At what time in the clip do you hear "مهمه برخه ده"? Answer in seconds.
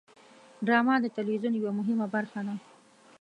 1.79-2.55